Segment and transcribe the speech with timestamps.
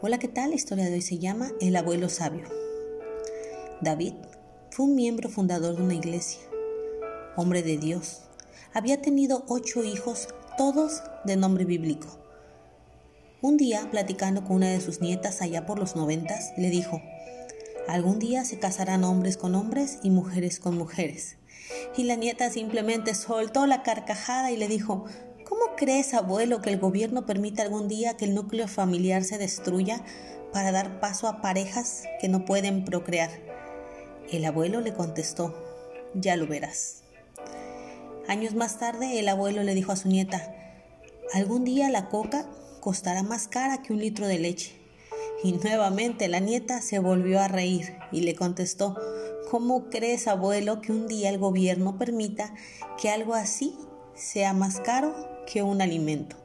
[0.00, 0.50] Hola, ¿qué tal?
[0.50, 2.44] La historia de hoy se llama El abuelo sabio.
[3.80, 4.14] David
[4.70, 6.40] fue un miembro fundador de una iglesia,
[7.36, 8.20] hombre de Dios.
[8.72, 12.06] Había tenido ocho hijos, todos de nombre bíblico.
[13.42, 17.02] Un día, platicando con una de sus nietas allá por los noventas, le dijo,
[17.88, 21.38] algún día se casarán hombres con hombres y mujeres con mujeres.
[21.96, 25.06] Y la nieta simplemente soltó la carcajada y le dijo,
[25.58, 30.04] ¿Cómo crees, abuelo, que el gobierno permita algún día que el núcleo familiar se destruya
[30.52, 33.30] para dar paso a parejas que no pueden procrear?
[34.30, 35.56] El abuelo le contestó,
[36.14, 37.02] ya lo verás.
[38.28, 40.54] Años más tarde, el abuelo le dijo a su nieta,
[41.34, 42.46] algún día la coca
[42.80, 44.76] costará más cara que un litro de leche.
[45.42, 48.96] Y nuevamente la nieta se volvió a reír y le contestó,
[49.50, 52.54] ¿cómo crees, abuelo, que un día el gobierno permita
[53.00, 53.76] que algo así
[54.18, 55.14] sea más caro
[55.46, 56.36] que un alimento.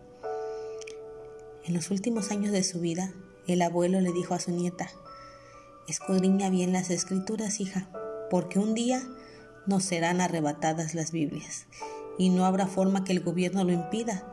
[1.65, 3.13] En los últimos años de su vida,
[3.47, 4.89] el abuelo le dijo a su nieta,
[5.87, 7.89] escudriña bien las escrituras, hija,
[8.29, 9.01] porque un día
[9.65, 11.65] nos serán arrebatadas las Biblias
[12.17, 14.23] y no habrá forma que el gobierno lo impida,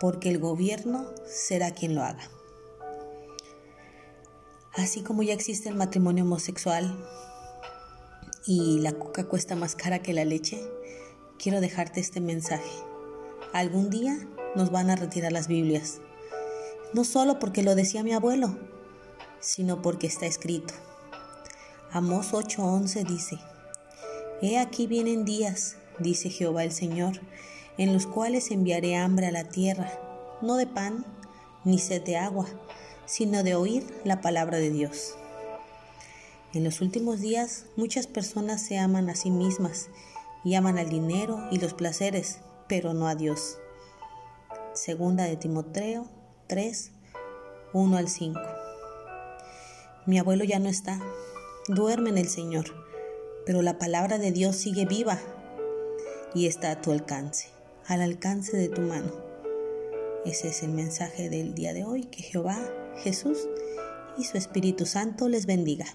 [0.00, 2.30] porque el gobierno será quien lo haga.
[4.72, 6.96] Así como ya existe el matrimonio homosexual
[8.46, 10.62] y la coca cuesta más cara que la leche,
[11.38, 12.70] quiero dejarte este mensaje.
[13.52, 14.18] Algún día
[14.54, 16.00] nos van a retirar las Biblias.
[16.92, 18.56] No solo porque lo decía mi abuelo,
[19.40, 20.74] sino porque está escrito.
[21.90, 23.38] Amós 8:11 dice,
[24.42, 27.20] He aquí vienen días, dice Jehová el Señor,
[27.78, 29.92] en los cuales enviaré hambre a la tierra,
[30.42, 31.04] no de pan,
[31.64, 32.46] ni sed de agua,
[33.06, 35.14] sino de oír la palabra de Dios.
[36.54, 39.90] En los últimos días muchas personas se aman a sí mismas
[40.46, 43.58] y aman al dinero y los placeres, pero no a Dios.
[44.74, 46.06] Segunda de Timoteo
[46.46, 46.92] 3,
[47.72, 48.40] 1 al 5.
[50.06, 51.00] Mi abuelo ya no está,
[51.66, 52.66] duerme en el Señor,
[53.44, 55.18] pero la palabra de Dios sigue viva
[56.32, 57.48] y está a tu alcance,
[57.88, 59.10] al alcance de tu mano.
[60.24, 62.60] Ese es el mensaje del día de hoy, que Jehová,
[62.98, 63.48] Jesús
[64.16, 65.86] y su Espíritu Santo les bendiga.